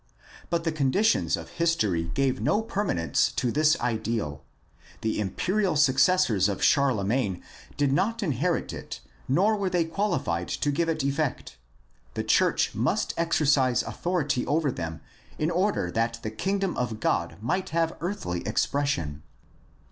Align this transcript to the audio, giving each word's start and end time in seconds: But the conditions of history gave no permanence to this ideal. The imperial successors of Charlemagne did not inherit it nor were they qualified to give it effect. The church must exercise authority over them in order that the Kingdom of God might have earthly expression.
But 0.49 0.63
the 0.63 0.71
conditions 0.71 1.37
of 1.37 1.47
history 1.49 2.05
gave 2.15 2.41
no 2.41 2.63
permanence 2.63 3.31
to 3.33 3.51
this 3.51 3.79
ideal. 3.79 4.43
The 5.01 5.19
imperial 5.19 5.75
successors 5.75 6.49
of 6.49 6.63
Charlemagne 6.63 7.43
did 7.77 7.93
not 7.93 8.23
inherit 8.23 8.73
it 8.73 8.99
nor 9.27 9.55
were 9.55 9.69
they 9.69 9.85
qualified 9.85 10.47
to 10.47 10.71
give 10.71 10.89
it 10.89 11.03
effect. 11.03 11.57
The 12.15 12.23
church 12.23 12.73
must 12.73 13.13
exercise 13.15 13.83
authority 13.83 14.43
over 14.47 14.71
them 14.71 15.01
in 15.37 15.51
order 15.51 15.91
that 15.91 16.17
the 16.23 16.31
Kingdom 16.31 16.75
of 16.77 16.99
God 16.99 17.37
might 17.39 17.69
have 17.69 17.95
earthly 18.01 18.41
expression. 18.41 19.21